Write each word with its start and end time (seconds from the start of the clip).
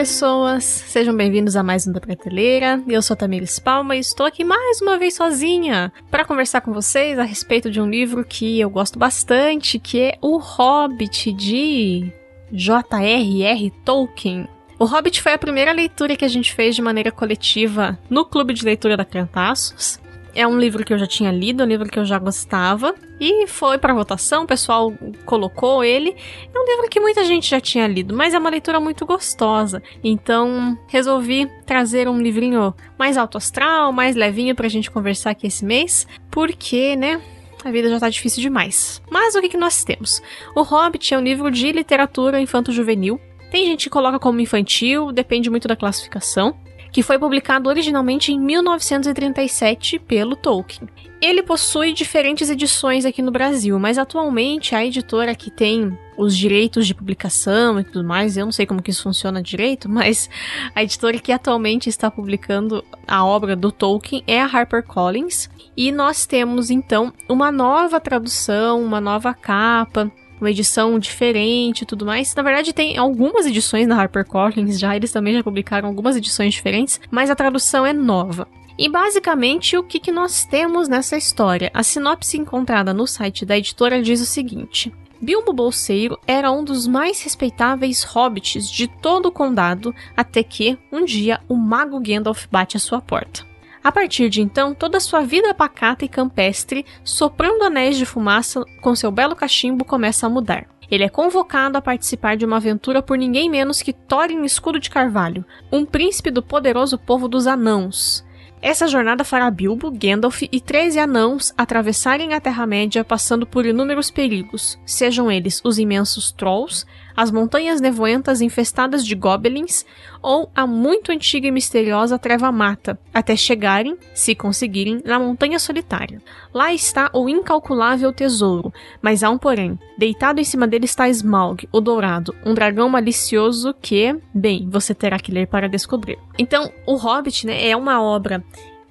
pessoas! 0.00 0.64
Sejam 0.64 1.14
bem-vindos 1.14 1.56
a 1.56 1.62
mais 1.62 1.86
um 1.86 1.92
da 1.92 2.00
Prateleira. 2.00 2.82
Eu 2.88 3.02
sou 3.02 3.12
a 3.12 3.16
Tamires 3.18 3.58
Palma 3.58 3.94
e 3.94 3.98
estou 3.98 4.24
aqui 4.24 4.42
mais 4.42 4.80
uma 4.80 4.96
vez 4.96 5.12
sozinha 5.12 5.92
para 6.10 6.24
conversar 6.24 6.62
com 6.62 6.72
vocês 6.72 7.18
a 7.18 7.22
respeito 7.22 7.70
de 7.70 7.82
um 7.82 7.86
livro 7.86 8.24
que 8.24 8.58
eu 8.58 8.70
gosto 8.70 8.98
bastante, 8.98 9.78
que 9.78 10.00
é 10.00 10.18
O 10.22 10.38
Hobbit 10.38 11.34
de 11.34 12.10
J.R.R. 12.50 13.70
Tolkien. 13.84 14.48
O 14.78 14.86
Hobbit 14.86 15.20
foi 15.20 15.34
a 15.34 15.38
primeira 15.38 15.70
leitura 15.70 16.16
que 16.16 16.24
a 16.24 16.28
gente 16.28 16.54
fez 16.54 16.74
de 16.74 16.80
maneira 16.80 17.12
coletiva 17.12 17.98
no 18.08 18.24
Clube 18.24 18.54
de 18.54 18.64
Leitura 18.64 18.96
da 18.96 19.04
Crentaços. 19.04 20.00
É 20.34 20.46
um 20.46 20.58
livro 20.58 20.84
que 20.84 20.92
eu 20.92 20.98
já 20.98 21.06
tinha 21.06 21.30
lido, 21.30 21.62
é 21.62 21.66
um 21.66 21.68
livro 21.68 21.88
que 21.88 21.98
eu 21.98 22.04
já 22.04 22.18
gostava. 22.18 22.94
E 23.20 23.46
foi 23.46 23.76
para 23.78 23.92
votação, 23.92 24.44
o 24.44 24.46
pessoal 24.46 24.92
colocou 25.24 25.84
ele. 25.84 26.14
É 26.54 26.58
um 26.58 26.64
livro 26.64 26.88
que 26.88 27.00
muita 27.00 27.24
gente 27.24 27.50
já 27.50 27.60
tinha 27.60 27.86
lido, 27.86 28.14
mas 28.14 28.32
é 28.32 28.38
uma 28.38 28.50
leitura 28.50 28.80
muito 28.80 29.04
gostosa. 29.04 29.82
Então, 30.02 30.78
resolvi 30.88 31.48
trazer 31.66 32.08
um 32.08 32.20
livrinho 32.20 32.74
mais 32.98 33.16
alto 33.16 33.36
astral, 33.36 33.92
mais 33.92 34.16
levinho 34.16 34.54
pra 34.54 34.68
gente 34.68 34.90
conversar 34.90 35.30
aqui 35.30 35.46
esse 35.46 35.64
mês, 35.64 36.06
porque, 36.30 36.96
né, 36.96 37.20
a 37.64 37.70
vida 37.70 37.90
já 37.90 38.00
tá 38.00 38.08
difícil 38.08 38.40
demais. 38.40 39.02
Mas 39.10 39.34
o 39.34 39.40
que, 39.40 39.50
que 39.50 39.56
nós 39.56 39.84
temos? 39.84 40.22
O 40.54 40.62
Hobbit 40.62 41.12
é 41.12 41.18
um 41.18 41.22
livro 41.22 41.50
de 41.50 41.72
literatura 41.72 42.40
infanto-juvenil. 42.40 43.20
Tem 43.50 43.66
gente 43.66 43.84
que 43.84 43.90
coloca 43.90 44.18
como 44.18 44.40
infantil, 44.40 45.12
depende 45.12 45.50
muito 45.50 45.68
da 45.68 45.76
classificação 45.76 46.56
que 46.92 47.02
foi 47.02 47.18
publicado 47.18 47.68
originalmente 47.68 48.32
em 48.32 48.38
1937 48.38 49.98
pelo 49.98 50.36
Tolkien. 50.36 50.88
Ele 51.20 51.42
possui 51.42 51.92
diferentes 51.92 52.48
edições 52.48 53.04
aqui 53.04 53.20
no 53.20 53.30
Brasil, 53.30 53.78
mas 53.78 53.98
atualmente 53.98 54.74
a 54.74 54.84
editora 54.84 55.34
que 55.34 55.50
tem 55.50 55.96
os 56.16 56.36
direitos 56.36 56.86
de 56.86 56.94
publicação 56.94 57.78
e 57.78 57.84
tudo 57.84 58.04
mais, 58.04 58.36
eu 58.36 58.44
não 58.44 58.52
sei 58.52 58.64
como 58.64 58.82
que 58.82 58.90
isso 58.90 59.02
funciona 59.02 59.42
direito, 59.42 59.88
mas 59.90 60.30
a 60.74 60.82
editora 60.82 61.18
que 61.18 61.32
atualmente 61.32 61.88
está 61.88 62.10
publicando 62.10 62.84
a 63.06 63.24
obra 63.24 63.54
do 63.54 63.70
Tolkien 63.70 64.24
é 64.26 64.40
a 64.40 64.46
HarperCollins, 64.46 65.50
e 65.76 65.92
nós 65.92 66.26
temos 66.26 66.70
então 66.70 67.12
uma 67.28 67.52
nova 67.52 68.00
tradução, 68.00 68.82
uma 68.82 69.00
nova 69.00 69.34
capa, 69.34 70.10
uma 70.40 70.50
edição 70.50 70.98
diferente 70.98 71.82
e 71.82 71.86
tudo 71.86 72.06
mais. 72.06 72.34
Na 72.34 72.42
verdade, 72.42 72.72
tem 72.72 72.96
algumas 72.96 73.46
edições 73.46 73.86
na 73.86 73.96
HarperCollins 73.96 74.78
já, 74.78 74.96
eles 74.96 75.12
também 75.12 75.34
já 75.34 75.42
publicaram 75.42 75.88
algumas 75.88 76.16
edições 76.16 76.54
diferentes, 76.54 77.00
mas 77.10 77.30
a 77.30 77.36
tradução 77.36 77.84
é 77.84 77.92
nova. 77.92 78.48
E 78.78 78.88
basicamente 78.88 79.76
o 79.76 79.82
que, 79.82 80.00
que 80.00 80.10
nós 80.10 80.44
temos 80.44 80.88
nessa 80.88 81.16
história? 81.16 81.70
A 81.74 81.82
sinopse 81.82 82.38
encontrada 82.38 82.94
no 82.94 83.06
site 83.06 83.44
da 83.44 83.58
editora 83.58 84.02
diz 84.02 84.22
o 84.22 84.26
seguinte: 84.26 84.90
Bilbo 85.20 85.52
Bolseiro 85.52 86.18
era 86.26 86.50
um 86.50 86.64
dos 86.64 86.86
mais 86.86 87.20
respeitáveis 87.20 88.02
hobbits 88.02 88.70
de 88.70 88.88
todo 88.88 89.26
o 89.26 89.32
condado, 89.32 89.94
até 90.16 90.42
que, 90.42 90.78
um 90.90 91.04
dia, 91.04 91.40
o 91.46 91.54
mago 91.54 92.00
Gandalf 92.00 92.46
bate 92.50 92.78
à 92.78 92.80
sua 92.80 93.02
porta. 93.02 93.49
A 93.82 93.90
partir 93.90 94.28
de 94.28 94.42
então, 94.42 94.74
toda 94.74 95.00
sua 95.00 95.22
vida 95.22 95.54
pacata 95.54 96.04
e 96.04 96.08
campestre, 96.08 96.84
soprando 97.02 97.64
anéis 97.64 97.96
de 97.96 98.04
fumaça 98.04 98.62
com 98.82 98.94
seu 98.94 99.10
belo 99.10 99.34
cachimbo, 99.34 99.84
começa 99.84 100.26
a 100.26 100.30
mudar. 100.30 100.66
Ele 100.90 101.04
é 101.04 101.08
convocado 101.08 101.78
a 101.78 101.82
participar 101.82 102.36
de 102.36 102.44
uma 102.44 102.56
aventura 102.56 103.00
por 103.00 103.16
ninguém 103.16 103.48
menos 103.48 103.80
que 103.80 103.92
Thorin 103.92 104.44
Escudo 104.44 104.78
de 104.78 104.90
Carvalho, 104.90 105.44
um 105.72 105.84
príncipe 105.84 106.30
do 106.30 106.42
poderoso 106.42 106.98
povo 106.98 107.28
dos 107.28 107.46
Anãos. 107.46 108.24
Essa 108.62 108.86
jornada 108.86 109.24
fará 109.24 109.50
Bilbo, 109.50 109.90
Gandalf 109.90 110.42
e 110.42 110.60
13 110.60 110.98
anãos 110.98 111.54
atravessarem 111.56 112.34
a 112.34 112.40
Terra-média 112.40 113.02
passando 113.02 113.46
por 113.46 113.64
inúmeros 113.64 114.10
perigos, 114.10 114.78
sejam 114.84 115.32
eles 115.32 115.62
os 115.64 115.78
imensos 115.78 116.30
Trolls, 116.30 116.84
as 117.16 117.30
montanhas 117.30 117.80
nevoentas 117.80 118.40
infestadas 118.40 119.04
de 119.04 119.14
goblins 119.14 119.84
ou 120.22 120.50
a 120.54 120.66
muito 120.66 121.12
antiga 121.12 121.48
e 121.48 121.50
misteriosa 121.50 122.18
Treva 122.18 122.52
Mata, 122.52 122.98
até 123.12 123.34
chegarem, 123.36 123.96
se 124.14 124.34
conseguirem, 124.34 125.00
na 125.04 125.18
Montanha 125.18 125.58
Solitária. 125.58 126.20
Lá 126.52 126.72
está 126.72 127.10
o 127.14 127.28
incalculável 127.28 128.12
tesouro, 128.12 128.72
mas 129.00 129.22
há 129.22 129.30
um 129.30 129.38
porém. 129.38 129.78
Deitado 129.96 130.40
em 130.40 130.44
cima 130.44 130.66
dele 130.66 130.84
está 130.84 131.08
Smaug, 131.08 131.68
o 131.72 131.80
Dourado, 131.80 132.34
um 132.44 132.54
dragão 132.54 132.88
malicioso 132.88 133.74
que, 133.80 134.16
bem, 134.34 134.68
você 134.68 134.94
terá 134.94 135.18
que 135.18 135.32
ler 135.32 135.46
para 135.46 135.68
descobrir. 135.68 136.18
Então, 136.38 136.70
o 136.86 136.96
Hobbit 136.96 137.46
né, 137.46 137.68
é 137.68 137.76
uma 137.76 138.02
obra 138.02 138.42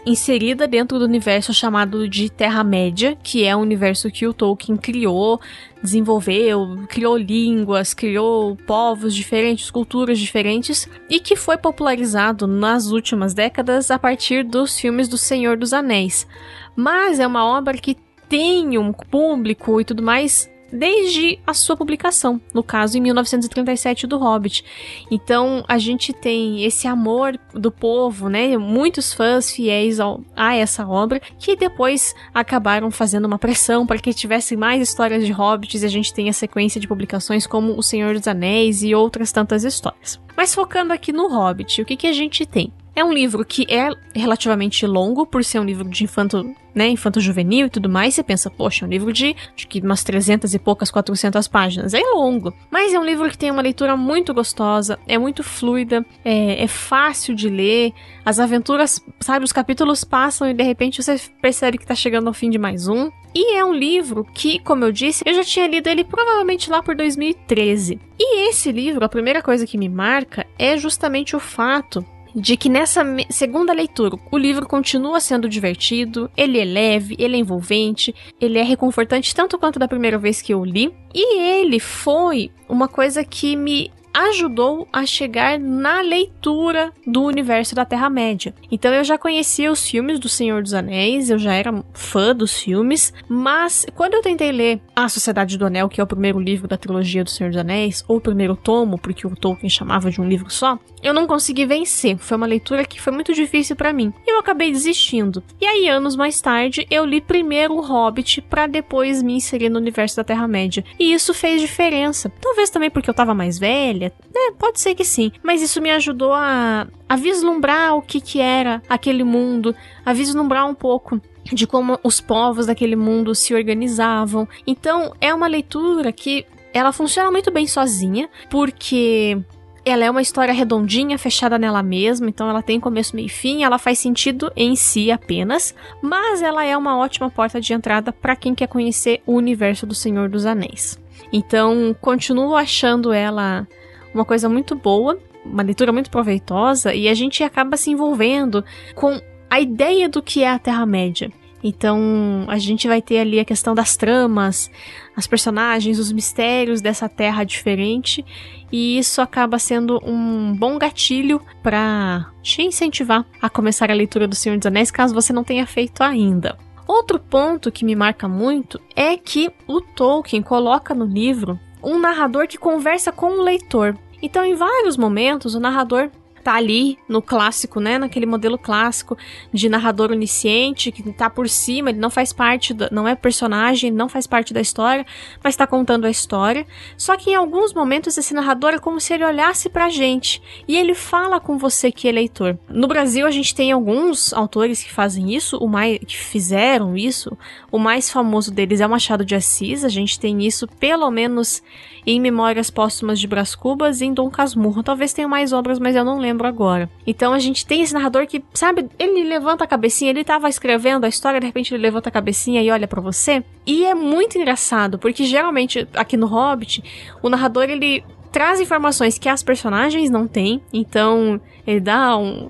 inserida 0.06 0.68
dentro 0.68 0.98
do 0.98 1.06
universo 1.06 1.54
chamado 1.54 2.08
de 2.08 2.30
Terra-média, 2.30 3.18
que 3.22 3.44
é 3.44 3.56
o 3.56 3.60
universo 3.60 4.10
que 4.10 4.28
o 4.28 4.34
Tolkien 4.34 4.78
criou, 4.78 5.40
desenvolveu, 5.82 6.86
criou 6.88 7.18
línguas, 7.18 7.94
criou 7.94 8.56
povos 8.68 9.14
diferentes, 9.14 9.70
culturas 9.70 10.18
diferentes, 10.18 10.88
e 11.09 11.20
que 11.20 11.36
foi 11.36 11.58
popularizado 11.58 12.48
nas 12.48 12.88
últimas 12.88 13.34
décadas 13.34 13.92
a 13.92 14.00
partir 14.00 14.44
dos 14.44 14.80
filmes 14.80 15.08
do 15.08 15.18
Senhor 15.18 15.58
dos 15.58 15.74
Anéis. 15.74 16.28
Mas 16.76 17.20
é 17.20 17.28
uma 17.28 17.46
obra 17.46 17.78
que 17.78 17.98
tem 18.28 18.78
um 18.78 18.94
público 18.94 19.82
e 19.82 19.86
tudo 19.86 20.04
mais 20.04 20.50
desde 20.72 21.40
a 21.46 21.53
sua 21.53 21.75
publicação, 21.75 22.40
no 22.53 22.63
caso 22.63 22.97
em 22.97 23.02
1937 23.02 24.07
do 24.07 24.18
Hobbit. 24.18 24.63
Então 25.09 25.63
a 25.68 25.78
gente 25.78 26.13
tem 26.13 26.63
esse 26.63 26.88
amor 26.88 27.40
do 27.53 27.72
povo, 27.72 28.30
né? 28.30 28.57
Muitos 28.57 29.13
fãs 29.13 29.52
fiéis 29.52 30.00
ao, 30.00 30.22
a 30.35 30.56
essa 30.56 30.88
obra 30.88 31.22
que 31.38 31.56
depois 31.56 32.16
acabaram 32.34 32.91
fazendo 32.91 33.25
uma 33.25 33.40
pressão 33.40 33.85
para 33.85 34.00
que 34.00 34.13
tivesse 34.13 34.56
mais 34.56 34.81
histórias 34.81 35.25
de 35.25 35.31
hobbits 35.31 35.81
e 35.81 35.85
a 35.85 35.90
gente 35.90 36.13
tem 36.13 36.29
a 36.29 36.34
sequência 36.34 36.79
de 36.79 36.88
publicações 36.88 37.47
como 37.47 37.78
O 37.78 37.84
Senhor 37.84 38.13
dos 38.13 38.28
Anéis 38.28 38.84
e 38.84 38.94
outras 38.94 39.31
tantas 39.31 39.63
histórias. 39.63 40.19
Mas 40.35 40.56
focando 40.56 40.94
aqui 40.94 41.12
no 41.12 41.28
Hobbit, 41.28 41.81
o 41.81 41.85
que, 41.85 41.97
que 41.97 42.08
a 42.08 42.13
gente 42.13 42.46
tem? 42.46 42.72
É 42.96 43.03
um 43.03 43.13
livro 43.13 43.46
que 43.46 43.66
é 43.69 43.90
relativamente 44.13 44.85
longo, 44.85 45.25
por 45.25 45.44
ser 45.44 45.59
um 45.59 45.63
livro 45.63 45.88
de 45.88 46.03
infanto, 46.03 46.53
né, 46.79 46.88
infanto 46.88 47.19
juvenil 47.19 47.67
e 47.67 47.69
tudo 47.69 47.90
mais. 47.90 48.16
Você 48.16 48.23
pensa, 48.23 48.50
poxa, 48.50 48.85
é 48.85 48.88
um 48.88 48.90
livro 48.90 49.12
de, 49.12 49.35
de 49.53 49.81
umas 49.81 50.01
300 50.01 50.53
e 50.53 50.59
poucas, 50.59 50.90
400 50.90 51.45
páginas. 51.50 51.94
É 51.94 52.00
longo. 52.00 52.53
Mas 52.72 52.94
é 52.94 53.00
um 53.00 53.03
livro 53.03 53.29
que 53.29 53.38
tem 53.38 53.51
uma 53.51 53.62
leitura 53.62 53.97
muito 53.97 54.34
gostosa, 54.34 54.97
é 55.06 55.17
muito 55.17 55.44
fluida, 55.44 56.06
é, 56.23 56.63
é 56.63 56.67
fácil 56.67 57.35
de 57.35 57.50
ler. 57.50 57.91
As 58.23 58.40
aventuras, 58.40 59.03
sabe, 59.19 59.44
os 59.44 59.51
capítulos 59.51 60.06
passam 60.06 60.50
e 60.50 60.53
de 60.53 60.63
repente 60.63 61.03
você 61.03 61.19
percebe 61.41 61.78
que 61.78 61.85
tá 61.85 61.95
chegando 61.95 62.28
ao 62.28 62.34
fim 62.34 62.50
de 62.50 62.57
mais 62.57 62.88
um. 62.88 63.11
E 63.35 63.57
é 63.57 63.66
um 63.66 63.73
livro 63.73 64.25
que, 64.34 64.57
como 64.59 64.85
eu 64.85 64.91
disse, 64.91 65.23
eu 65.25 65.34
já 65.34 65.44
tinha 65.44 65.67
lido 65.67 65.88
ele 65.88 66.06
provavelmente 66.06 66.69
lá 66.69 66.81
por 66.81 66.96
2013. 66.96 68.00
E 68.17 68.50
esse 68.50 68.72
livro, 68.72 69.03
a 69.03 69.09
primeira 69.09 69.41
coisa 69.41 69.67
que 69.67 69.78
me 69.78 69.90
marca 69.90 70.47
é 70.57 70.78
justamente 70.78 71.35
o 71.35 71.40
fato 71.40 72.06
de 72.35 72.56
que 72.56 72.69
nessa 72.69 73.03
segunda 73.29 73.73
leitura 73.73 74.16
o 74.31 74.38
livro 74.38 74.67
continua 74.67 75.19
sendo 75.19 75.50
divertido, 75.50 76.29
ele 76.35 76.59
é 76.59 76.66
leve, 76.66 77.16
ele 77.19 77.35
é 77.35 77.40
envolvente, 77.40 78.13
ele 78.40 78.57
é 78.57 78.63
reconfortante 78.63 79.34
tanto 79.35 79.57
quanto 79.57 79.79
da 79.79 79.88
primeira 79.88 80.17
vez 80.17 80.41
que 80.41 80.53
eu 80.53 80.63
li, 80.63 80.94
e 81.13 81.40
ele 81.40 81.79
foi 81.79 82.51
uma 82.67 82.88
coisa 82.88 83.23
que 83.23 83.56
me 83.56 83.91
ajudou 84.28 84.88
a 84.91 85.06
chegar 85.06 85.57
na 85.57 86.02
leitura 86.02 86.91
do 87.06 87.24
universo 87.24 87.74
da 87.74 87.85
Terra-média. 87.85 88.53
Então 88.72 88.94
eu 88.94 89.03
já 89.03 89.18
conhecia 89.18 89.72
os 89.72 89.88
filmes 89.88 90.19
do 90.19 90.28
Senhor 90.28 90.62
dos 90.62 90.74
Anéis, 90.74 91.30
eu 91.30 91.38
já 91.38 91.53
era 91.53 91.84
fã 91.94 92.35
dos 92.35 92.59
filmes, 92.59 93.13
mas 93.28 93.85
quando 93.96 94.16
eu 94.16 94.22
tentei 94.22 94.52
ler 94.52 94.81
A 94.96 95.08
Sociedade 95.08 95.58
do 95.58 95.66
Anel, 95.66 95.90
que 95.90 96.02
é 96.02 96.03
o 96.03 96.08
primeiro 96.08 96.40
livro 96.40 96.68
da 96.68 96.78
trilogia 96.78 97.24
do 97.24 97.29
Senhor 97.29 97.50
dos 97.50 97.59
Anéis, 97.59 98.03
ou 98.08 98.18
o 98.18 98.22
primeiro 98.22 98.56
tomo, 98.56 98.97
porque 98.97 99.25
o 99.25 99.35
Tolkien 99.35 99.69
chamava 99.69 100.12
de 100.12 100.19
um 100.19 100.28
livro 100.28 100.50
só, 100.50 100.78
eu 101.02 101.13
não 101.13 101.28
consegui 101.28 101.66
vencer. 101.66 102.18
Foi 102.18 102.35
uma 102.35 102.46
leitura 102.46 102.85
que 102.85 103.02
foi 103.02 103.13
muito 103.13 103.34
difícil 103.34 103.75
para 103.75 103.94
mim. 103.94 104.13
E 104.25 104.31
eu 104.31 104.40
acabei 104.40 104.72
desistindo. 104.72 105.44
E 105.59 105.66
aí, 105.66 105.88
anos 105.88 106.16
mais 106.16 106.41
tarde, 106.41 106.85
eu 106.90 107.06
li 107.06 107.22
primeiro 107.22 107.76
o 107.76 107.82
Hobbit 107.82 108.41
para 108.41 108.67
depois 108.67 109.23
me 109.23 109.34
inserir 109.34 109.70
no 109.70 109.79
universo 109.79 110.17
da 110.17 110.23
Terra-média. 110.23 110.84
E 110.99 111.14
isso 111.14 111.34
fez 111.34 111.61
diferença. 111.61 112.32
Talvez 112.41 112.70
também 112.70 112.90
porque 112.90 113.09
eu 113.09 113.14
tava 113.14 113.34
mais 113.34 113.58
velha. 113.58 114.09
É, 114.34 114.52
pode 114.52 114.79
ser 114.79 114.96
que 114.96 115.03
sim. 115.03 115.32
Mas 115.44 115.61
isso 115.61 115.82
me 115.82 115.91
ajudou 115.91 116.34
a, 116.34 116.88
a 117.08 117.16
vislumbrar 117.16 117.96
o 117.96 118.02
que, 118.02 118.22
que 118.22 118.40
era 118.40 118.82
aquele 118.90 119.23
mundo, 119.23 119.76
a 120.06 120.14
vislumbrar 120.14 120.67
um 120.67 120.73
pouco 120.73 121.22
de 121.46 121.66
como 121.66 122.00
os 122.03 122.22
povos 122.22 122.67
daquele 122.67 122.96
mundo 122.96 123.34
se 123.34 123.53
organizavam. 123.53 124.47
Então, 124.66 125.14
é 125.20 125.34
uma 125.34 125.47
leitura 125.47 126.11
que 126.11 126.46
ela 126.73 126.91
funciona 126.91 127.32
muito 127.32 127.52
bem 127.52 127.66
sozinha, 127.66 128.29
porque 128.50 129.38
ela 129.85 130.06
é 130.06 130.11
uma 130.11 130.22
história 130.22 130.53
redondinha, 130.53 131.17
fechada 131.17 131.58
nela 131.58 131.82
mesma, 131.82 132.29
então 132.29 132.50
ela 132.50 132.61
tem 132.61 132.79
começo, 132.79 133.16
meio 133.16 133.26
e 133.26 133.29
fim, 133.29 133.64
ela 133.64 133.78
faz 133.78 133.97
sentido 134.00 134.52
em 134.56 134.76
si 134.76 135.11
apenas, 135.11 135.73
mas 136.02 136.41
ela 136.41 136.64
é 136.64 136.78
uma 136.78 136.97
ótima 136.97 137.29
porta 137.29 137.59
de 137.59 137.73
entrada 137.73 138.11
para 138.11 138.35
quem 138.35 138.53
quer 138.53 138.67
conhecer 138.67 139.22
o 139.26 139.34
universo 139.34 139.85
do 139.85 139.96
Senhor 139.96 140.29
dos 140.29 140.46
Anéis. 140.46 141.00
Então, 141.32 141.96
continuo 142.00 142.56
achando 142.56 143.11
ela 143.14 143.67
uma 144.14 144.26
coisa 144.26 144.50
muito 144.50 144.76
boa, 144.76 145.20
uma 145.46 145.64
leitura 145.64 145.91
muito 145.91 146.09
proveitosa 146.09 146.94
e 146.94 147.08
a 147.08 147.14
gente 147.14 147.44
acaba 147.44 147.78
se 147.78 147.90
envolvendo 147.90 148.64
com 148.96 149.20
a 149.50 149.59
ideia 149.59 150.08
do 150.08 150.22
que 150.22 150.44
é 150.44 150.50
a 150.50 150.59
Terra-média. 150.59 151.32
Então, 151.61 152.46
a 152.47 152.58
gente 152.58 152.88
vai 152.88 153.02
ter 153.02 153.20
ali 153.20 153.40
a 153.40 153.46
questão 153.46 153.76
das 153.76 153.97
tramas, 153.97 154.72
as 155.16 155.28
personagens, 155.28 156.00
os 156.00 156.11
mistérios 156.11 156.79
dessa 156.82 157.09
terra 157.09 157.44
diferente, 157.44 158.26
e 158.72 158.97
isso 158.97 159.22
acaba 159.22 159.59
sendo 159.59 160.00
um 160.06 160.56
bom 160.56 160.78
gatilho 160.78 161.41
para 161.61 162.32
te 162.41 162.61
incentivar 162.61 163.26
a 163.41 163.50
começar 163.50 163.91
a 163.91 163.94
leitura 163.94 164.28
do 164.28 164.35
Senhor 164.35 164.58
dos 164.58 164.67
Anéis, 164.67 164.90
caso 164.90 165.14
você 165.14 165.34
não 165.34 165.44
tenha 165.44 165.67
feito 165.67 166.02
ainda. 166.02 166.58
Outro 166.88 167.20
ponto 167.20 167.72
que 167.72 167.85
me 167.85 167.96
marca 167.96 168.28
muito 168.28 168.79
é 168.96 169.16
que 169.17 169.52
o 169.67 169.82
Tolkien 169.82 170.41
coloca 170.41 170.96
no 170.96 171.06
livro 171.06 171.59
um 171.84 171.99
narrador 171.99 172.47
que 172.47 172.58
conversa 172.58 173.11
com 173.11 173.40
o 173.40 173.43
leitor. 173.43 173.97
Então, 174.22 174.43
em 174.43 174.55
vários 174.55 174.97
momentos, 174.97 175.55
o 175.55 175.59
narrador 175.59 176.09
tá 176.40 176.56
ali 176.56 176.97
no 177.08 177.22
clássico, 177.22 177.80
né? 177.80 177.97
Naquele 177.97 178.26
modelo 178.26 178.58
clássico 178.58 179.18
de 179.53 179.70
narrador 179.70 180.12
onisciente 180.12 180.91
que 180.91 181.03
tá 181.14 181.30
por 181.30 181.47
cima, 181.47 181.90
ele 181.90 182.00
não 182.00 182.09
faz 182.09 182.34
parte, 182.34 182.74
da, 182.74 182.90
não 182.91 183.08
é 183.08 183.16
personagem, 183.16 183.91
não 183.91 184.09
faz 184.09 184.26
parte 184.26 184.53
da 184.53 184.62
história, 184.62 185.06
mas 185.44 185.56
tá 185.56 185.68
contando 185.68 186.06
a 186.06 186.09
história. 186.09 186.66
Só 186.97 187.16
que 187.18 187.32
em 187.32 187.36
alguns 187.36 187.74
momentos 187.74 188.18
esse 188.18 188.34
narrador 188.34 188.74
é 188.74 188.80
como 188.80 189.00
se 189.00 189.14
ele 189.14 189.26
olhasse 189.26 189.70
pra 189.70 189.90
gente 189.90 190.41
e 190.68 190.78
ele 190.78 190.94
fala 190.94 191.40
com 191.40 191.58
você 191.58 191.91
que 191.91 192.08
é 192.08 192.12
leitor. 192.12 192.58
No 192.68 192.88
Brasil 192.88 193.28
a 193.28 193.32
gente 193.32 193.53
tem 193.53 193.72
alguns 193.72 194.34
autores 194.34 194.82
que 194.84 194.92
fazem 194.92 195.34
isso, 195.35 195.58
o 195.58 195.68
mais 195.68 196.00
que 196.00 196.18
fizeram 196.18 196.96
isso. 196.96 197.38
O 197.72 197.78
mais 197.78 198.09
famoso 198.09 198.52
deles 198.52 198.82
é 198.82 198.88
o 198.88 198.90
Machado 198.90 199.26
de 199.26 199.35
Assis, 199.35 199.84
a 199.84 199.90
gente 199.90 200.20
tem 200.20 200.46
isso 200.46 200.68
pelo 200.80 201.09
menos 201.12 201.62
em 202.06 202.20
Memórias 202.20 202.70
Póstumas 202.70 203.20
de 203.20 203.28
Brás 203.28 203.53
Cubas 203.53 204.02
e 204.02 204.06
em 204.06 204.14
Dom 204.14 204.30
Casmurro. 204.30 204.82
Talvez 204.82 205.14
tenha 205.14 205.28
mais 205.28 205.53
obras, 205.53 205.80
mas 205.80 205.96
eu 205.96 206.06
não 206.06 206.18
lembro 206.18 206.28
agora. 206.47 206.90
Então 207.05 207.34
a 207.34 207.40
gente 207.40 207.66
tem 207.66 207.81
esse 207.81 207.93
narrador 207.93 208.28
que, 208.28 208.43
sabe, 208.53 208.90
ele 208.97 209.23
levanta 209.23 209.64
a 209.64 209.67
cabecinha, 209.67 210.11
ele 210.11 210.23
tava 210.23 210.49
escrevendo 210.49 211.05
a 211.05 211.09
história, 211.09 211.40
de 211.40 211.46
repente 211.46 211.73
ele 211.73 211.84
levanta 211.84 212.09
a 212.09 212.11
cabecinha 212.11 212.61
e 212.61 212.70
olha 212.72 212.87
para 212.87 213.02
você. 213.02 213.43
E 213.66 213.85
é 213.85 213.93
muito 213.93 214.37
engraçado, 214.37 214.99
porque 214.99 215.23
geralmente 215.23 215.87
aqui 215.93 216.17
no 216.17 216.28
Hobbit, 216.28 216.84
o 217.22 217.29
narrador 217.29 217.64
ele 217.64 218.03
traz 218.31 218.59
informações 218.59 219.17
que 219.17 219.28
as 219.28 219.41
personagens 219.41 220.09
não 220.09 220.28
têm, 220.28 220.61
então 220.72 221.41
ele 221.66 221.79
dá 221.79 222.16
um 222.17 222.49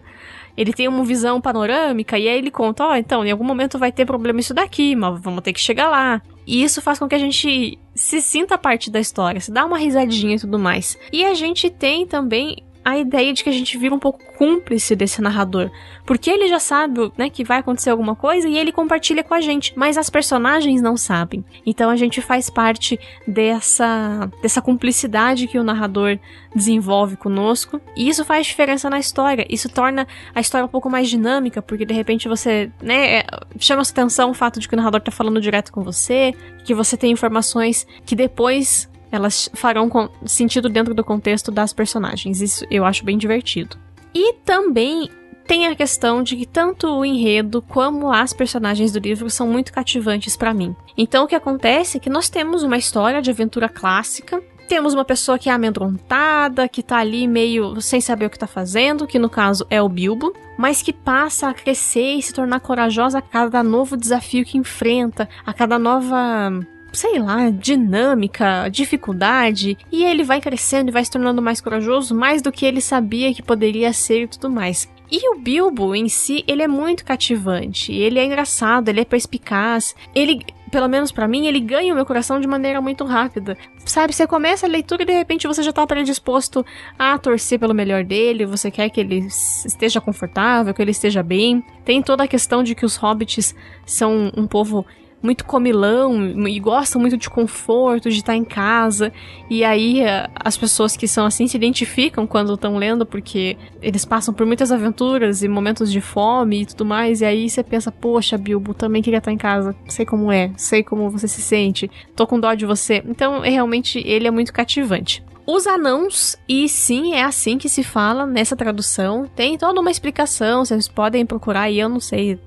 ele 0.60 0.74
tem 0.74 0.90
uma 0.90 1.06
visão 1.06 1.40
panorâmica 1.40 2.20
e 2.20 2.28
aí 2.28 2.38
ele 2.38 2.52
conta, 2.52 2.84
ó, 2.84 2.92
oh, 2.92 2.96
então, 2.96 3.26
em 3.26 3.32
algum 3.32 3.46
momento 3.46 3.80
vai 3.80 3.94
ter 3.94 4.06
problema 4.06 4.42
isso 4.42 4.54
daqui, 4.54 4.94
mas 4.94 5.18
vamos 5.22 5.42
ter 5.42 5.54
que 5.54 5.60
chegar 5.60 5.88
lá. 5.88 6.22
E 6.46 6.62
isso 6.62 6.82
faz 6.82 7.00
com 7.00 7.08
que 7.08 7.16
a 7.16 7.20
gente 7.20 7.80
se 7.96 8.22
sinta 8.22 8.58
parte 8.58 8.92
da 8.92 9.00
história, 9.00 9.40
se 9.40 9.54
dá 9.54 9.66
uma 9.66 9.78
risadinha 9.78 10.36
e 10.36 10.40
tudo 10.40 10.60
mais. 10.60 10.98
E 11.14 11.24
a 11.24 11.34
gente 11.34 11.70
tem 11.70 12.06
também 12.06 12.58
a 12.90 12.98
ideia 12.98 13.34
de 13.34 13.44
que 13.44 13.50
a 13.50 13.54
gente 13.54 13.78
vira 13.78 13.94
um 13.94 14.00
pouco 14.00 14.20
cúmplice 14.38 14.96
desse 14.96 15.22
narrador. 15.22 15.70
Porque 16.06 16.30
ele 16.30 16.48
já 16.48 16.60
sabe, 16.60 17.12
né, 17.18 17.30
que 17.30 17.44
vai 17.44 17.60
acontecer 17.60 17.90
alguma 17.90 18.16
coisa 18.16 18.48
e 18.48 18.58
ele 18.58 18.72
compartilha 18.72 19.24
com 19.24 19.34
a 19.34 19.42
gente, 19.42 19.74
mas 19.76 19.98
as 19.98 20.10
personagens 20.10 20.82
não 20.82 20.98
sabem. 20.98 21.44
Então 21.66 21.90
a 21.90 21.96
gente 21.96 22.22
faz 22.22 22.50
parte 22.50 23.00
dessa 23.28 24.30
dessa 24.42 24.62
cumplicidade 24.62 25.48
que 25.48 25.60
o 25.60 25.64
narrador 25.64 26.18
desenvolve 26.54 27.16
conosco, 27.16 27.80
e 27.96 28.10
isso 28.10 28.26
faz 28.26 28.48
diferença 28.48 28.90
na 28.90 29.00
história. 29.00 29.46
Isso 29.50 29.70
torna 29.70 30.08
a 30.34 30.40
história 30.40 30.66
um 30.66 30.70
pouco 30.70 30.90
mais 30.90 31.08
dinâmica, 31.10 31.62
porque 31.62 31.86
de 31.86 31.94
repente 31.94 32.28
você, 32.28 32.72
né, 32.82 33.20
é, 33.20 33.26
chama 33.60 33.82
a 33.82 33.84
atenção 33.84 34.32
o 34.32 34.34
fato 34.34 34.60
de 34.60 34.68
que 34.68 34.74
o 34.74 34.78
narrador 34.78 35.02
tá 35.02 35.12
falando 35.12 35.40
direto 35.40 35.72
com 35.72 35.84
você, 35.84 36.34
que 36.64 36.74
você 36.74 36.98
tem 36.98 37.12
informações 37.12 37.86
que 38.06 38.16
depois 38.16 38.90
elas 39.12 39.50
farão 39.54 39.90
sentido 40.26 40.70
dentro 40.70 40.94
do 40.94 41.04
contexto 41.04 41.52
das 41.52 41.74
personagens. 41.74 42.42
Isso 42.42 42.66
eu 42.70 42.86
acho 42.86 43.04
bem 43.04 43.18
divertido. 43.18 43.78
E 44.14 44.34
também 44.46 45.10
tem 45.50 45.66
a 45.66 45.76
questão 45.76 46.22
de 46.22 46.36
que 46.36 46.46
tanto 46.46 46.88
o 46.88 47.04
enredo 47.04 47.60
como 47.62 48.12
as 48.12 48.34
personagens 48.34 48.92
do 48.92 49.00
livro 49.00 49.30
são 49.32 49.48
muito 49.48 49.74
cativantes 49.74 50.38
para 50.38 50.54
mim. 50.54 50.76
Então 50.96 51.24
o 51.24 51.28
que 51.28 51.34
acontece 51.34 51.98
é 51.98 52.00
que 52.00 52.10
nós 52.10 52.30
temos 52.30 52.62
uma 52.62 52.78
história 52.78 53.20
de 53.20 53.32
aventura 53.32 53.68
clássica, 53.68 54.44
temos 54.68 54.94
uma 54.94 55.04
pessoa 55.04 55.40
que 55.40 55.50
é 55.50 55.52
amedrontada, 55.52 56.70
que 56.70 56.84
tá 56.84 56.98
ali 56.98 57.28
meio 57.28 57.82
sem 57.82 58.00
saber 58.00 58.28
o 58.28 58.30
que 58.30 58.38
tá 58.38 58.46
fazendo, 58.46 59.08
que 59.08 59.18
no 59.18 59.28
caso 59.28 59.66
é 59.72 59.82
o 59.82 59.90
Bilbo, 59.90 60.32
mas 60.56 60.84
que 60.84 60.94
passa 60.94 61.50
a 61.50 61.54
crescer 61.56 62.14
e 62.14 62.22
se 62.22 62.32
tornar 62.32 62.60
corajosa 62.60 63.18
a 63.18 63.22
cada 63.22 63.64
novo 63.64 63.98
desafio 63.98 64.46
que 64.46 64.60
enfrenta, 64.60 65.28
a 65.44 65.52
cada 65.52 65.80
nova 65.80 66.52
sei 66.92 67.20
lá, 67.20 67.50
dinâmica, 67.50 68.70
dificuldade, 68.70 69.78
e 69.92 70.04
ele 70.04 70.24
vai 70.24 70.42
crescendo 70.42 70.90
e 70.90 70.92
vai 70.92 71.04
se 71.04 71.12
tornando 71.12 71.42
mais 71.42 71.62
corajoso, 71.62 72.16
mais 72.16 72.42
do 72.42 72.52
que 72.52 72.66
ele 72.66 72.82
sabia 72.82 73.34
que 73.34 73.44
poderia 73.44 73.94
ser 73.94 74.24
e 74.24 74.28
tudo 74.28 74.50
mais. 74.50 74.90
E 75.12 75.28
o 75.34 75.40
Bilbo 75.40 75.96
em 75.96 76.08
si, 76.08 76.44
ele 76.48 76.62
é 76.62 76.68
muito 76.68 77.04
cativante, 77.04 77.92
ele 77.92 78.20
é 78.20 78.26
engraçado, 78.26 78.90
ele 78.90 79.00
é 79.02 79.06
perspicaz, 79.06 79.96
ele 80.14 80.46
pelo 80.70 80.88
menos 80.88 81.12
para 81.12 81.28
mim, 81.28 81.48
ele 81.48 81.60
ganha 81.60 81.92
o 81.92 81.96
meu 81.96 82.06
coração 82.06 82.40
de 82.40 82.48
maneira 82.48 82.80
muito 82.80 83.04
rápida. 83.04 83.58
Sabe, 83.86 84.14
você 84.14 84.28
começa 84.28 84.66
a 84.66 84.70
leitura 84.70 85.02
e 85.04 85.06
de 85.06 85.14
repente 85.14 85.48
você 85.48 85.64
já 85.64 85.74
tá 85.74 85.86
predisposto 85.86 86.66
a 86.98 87.18
torcer 87.18 87.60
pelo 87.60 87.74
melhor 87.74 88.04
dele, 88.04 88.46
você 88.46 88.70
quer 88.70 88.90
que 88.90 89.02
ele 89.02 89.26
esteja 89.66 90.00
confortável, 90.00 90.74
que 90.74 90.82
ele 90.82 90.92
esteja 90.92 91.24
bem. 91.24 91.64
Tem 91.84 92.02
toda 92.02 92.24
a 92.24 92.28
questão 92.28 92.62
de 92.64 92.76
que 92.76 92.86
os 92.86 92.96
hobbits 92.96 93.56
são 93.86 94.32
um 94.38 94.46
povo 94.46 94.86
muito 95.22 95.46
comilão 95.46 96.48
e 96.48 96.60
gostam 96.60 97.00
muito 97.00 97.18
de 97.18 97.30
conforto, 97.30 98.10
de 98.10 98.18
estar 98.18 98.36
em 98.36 98.44
casa. 98.44 99.12
E 99.50 99.64
aí 99.64 100.02
eh, 100.02 100.28
as 100.36 100.58
pessoas 100.58 100.96
que 100.96 101.08
são 101.08 101.26
assim 101.26 101.48
se 101.48 101.58
identificam 101.58 102.26
quando 102.26 102.54
estão 102.54 102.78
lendo, 102.78 103.06
porque 103.06 103.58
eles 103.82 104.06
passam 104.06 104.34
por 104.34 104.46
muitas 104.46 104.72
aventuras 104.72 105.44
e 105.44 105.48
momentos 105.48 105.92
de 105.92 106.02
fome 106.02 106.62
e 106.62 106.66
tudo 106.66 106.86
mais. 106.86 107.22
E 107.22 107.26
aí 107.26 107.50
você 107.50 107.64
pensa, 107.64 107.92
poxa, 107.92 108.38
Bilbo, 108.38 108.74
também 108.74 109.02
queria 109.02 109.20
estar 109.20 109.32
em 109.32 109.38
casa. 109.38 109.76
Sei 109.88 110.06
como 110.06 110.32
é, 110.32 110.52
sei 110.56 110.84
como 110.84 111.10
você 111.10 111.28
se 111.28 111.42
sente, 111.42 111.90
tô 112.16 112.26
com 112.26 112.40
dó 112.40 112.54
de 112.54 112.66
você. 112.66 113.04
Então, 113.06 113.42
realmente, 113.42 114.00
ele 114.06 114.28
é 114.28 114.32
muito 114.32 114.54
cativante. 114.54 115.24
Os 115.52 115.66
anãos, 115.66 116.38
e 116.48 116.70
sim, 116.70 117.14
é 117.16 117.24
assim 117.24 117.58
que 117.58 117.68
se 117.68 117.84
fala 117.84 118.28
nessa 118.28 118.56
tradução. 118.56 119.26
Tem 119.36 119.58
toda 119.58 119.82
uma 119.82 119.90
explicação, 119.90 120.64
vocês 120.64 120.88
podem 120.88 121.26
procurar 121.26 121.72
e 121.72 121.80
eu 121.80 121.90
não 121.90 122.00
sei 122.00 122.40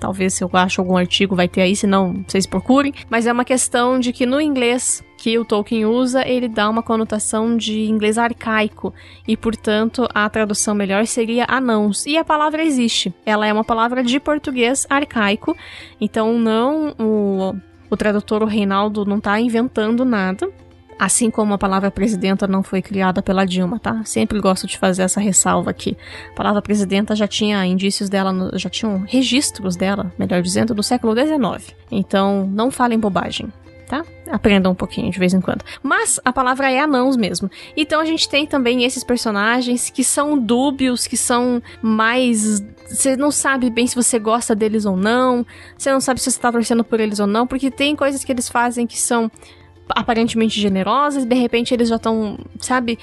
Talvez 0.00 0.34
se 0.34 0.42
eu 0.42 0.50
acho 0.52 0.80
algum 0.80 0.96
artigo 0.96 1.36
vai 1.36 1.46
ter 1.46 1.60
aí, 1.60 1.76
se 1.76 1.86
não, 1.86 2.24
vocês 2.26 2.46
procurem. 2.46 2.92
Mas 3.08 3.26
é 3.26 3.32
uma 3.32 3.44
questão 3.44 4.00
de 4.00 4.12
que 4.12 4.26
no 4.26 4.40
inglês 4.40 5.04
que 5.20 5.38
o 5.38 5.44
Tolkien 5.44 5.84
usa, 5.84 6.26
ele 6.26 6.48
dá 6.48 6.68
uma 6.68 6.82
conotação 6.82 7.54
de 7.54 7.82
inglês 7.82 8.16
arcaico 8.16 8.94
e, 9.28 9.36
portanto, 9.36 10.08
a 10.14 10.28
tradução 10.30 10.74
melhor 10.74 11.06
seria 11.06 11.44
anãos. 11.46 12.06
E 12.06 12.16
a 12.16 12.24
palavra 12.24 12.64
existe. 12.64 13.12
Ela 13.26 13.46
é 13.46 13.52
uma 13.52 13.62
palavra 13.62 14.02
de 14.02 14.18
português 14.18 14.86
arcaico, 14.88 15.54
então 16.00 16.38
não 16.38 16.94
o, 16.98 17.54
o 17.90 17.96
tradutor, 17.98 18.42
o 18.42 18.46
Reinaldo, 18.46 19.04
não 19.04 19.18
está 19.18 19.38
inventando 19.38 20.06
nada. 20.06 20.50
Assim 21.00 21.30
como 21.30 21.54
a 21.54 21.58
palavra 21.58 21.90
presidenta 21.90 22.46
não 22.46 22.62
foi 22.62 22.82
criada 22.82 23.22
pela 23.22 23.46
Dilma, 23.46 23.78
tá? 23.78 24.04
Sempre 24.04 24.38
gosto 24.38 24.66
de 24.66 24.76
fazer 24.76 25.00
essa 25.00 25.18
ressalva 25.18 25.70
aqui. 25.70 25.96
A 26.32 26.34
palavra 26.34 26.60
presidenta 26.60 27.16
já 27.16 27.26
tinha 27.26 27.64
indícios 27.64 28.10
dela, 28.10 28.34
no, 28.34 28.58
já 28.58 28.68
tinham 28.68 29.02
registros 29.08 29.76
dela, 29.76 30.12
melhor 30.18 30.42
dizendo, 30.42 30.74
do 30.74 30.82
século 30.82 31.14
XIX. 31.14 31.74
Então, 31.90 32.46
não 32.52 32.70
falem 32.70 32.98
bobagem. 32.98 33.50
Tá? 33.88 34.04
Aprendam 34.30 34.72
um 34.72 34.74
pouquinho 34.74 35.10
de 35.10 35.18
vez 35.18 35.32
em 35.32 35.40
quando. 35.40 35.64
Mas 35.82 36.20
a 36.22 36.34
palavra 36.34 36.70
é 36.70 36.78
anãos 36.78 37.16
mesmo. 37.16 37.50
Então 37.74 37.98
a 37.98 38.04
gente 38.04 38.28
tem 38.28 38.46
também 38.46 38.84
esses 38.84 39.02
personagens 39.02 39.88
que 39.88 40.04
são 40.04 40.38
dúbios, 40.38 41.06
que 41.06 41.16
são 41.16 41.62
mais. 41.82 42.62
Você 42.88 43.16
não 43.16 43.32
sabe 43.32 43.68
bem 43.70 43.88
se 43.88 43.96
você 43.96 44.18
gosta 44.18 44.54
deles 44.54 44.84
ou 44.84 44.96
não. 44.96 45.44
Você 45.76 45.90
não 45.90 46.00
sabe 46.00 46.20
se 46.20 46.30
você 46.30 46.38
tá 46.38 46.52
torcendo 46.52 46.84
por 46.84 47.00
eles 47.00 47.18
ou 47.18 47.26
não. 47.26 47.48
Porque 47.48 47.68
tem 47.68 47.96
coisas 47.96 48.22
que 48.22 48.30
eles 48.30 48.48
fazem 48.48 48.86
que 48.86 48.96
são 48.96 49.28
aparentemente 49.94 50.60
generosas, 50.60 51.24
de 51.24 51.34
repente 51.34 51.74
eles 51.74 51.88
já 51.88 51.96
estão, 51.96 52.38
sabe, 52.58 52.98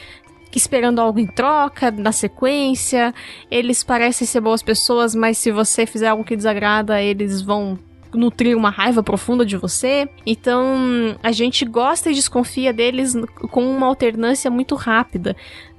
esperando 0.56 1.00
algo 1.00 1.20
em 1.20 1.28
troca, 1.28 1.92
na 1.92 2.12
sequência. 2.12 3.14
Eles 3.50 3.84
parecem 3.84 4.28
ser 4.28 4.42
boas 4.42 4.64
pessoas, 4.64 5.14
mas 5.14 5.38
se 5.38 5.52
você 5.52 5.86
fizer 5.86 6.08
algo 6.08 6.24
que 6.24 6.36
desagrada, 6.36 7.02
eles 7.02 7.42
vão 7.42 7.78
nutrir 8.14 8.58
uma 8.58 8.70
raiva 8.70 9.04
profunda 9.04 9.46
de 9.46 9.58
você. 9.58 10.10
Então, 10.26 11.18
a 11.22 11.32
gente 11.32 11.66
gosta 11.66 12.10
e 12.10 12.16
desconfia 12.16 12.74
deles 12.74 13.14
com 13.52 13.66
uma 13.66 13.88
alternância 13.88 14.50
muito 14.50 14.76
rápida, 14.76 15.36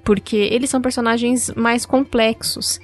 porque 0.09 0.37
eles 0.37 0.71
são 0.71 0.81
personagens 0.81 1.51
mais 1.55 1.85
complexos. 1.85 2.81